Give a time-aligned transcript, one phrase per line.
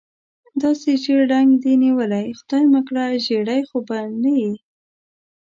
[0.61, 4.53] داسې ژېړ رنګ دې نیولی، خدای مکړه زېړی خو به نه یې؟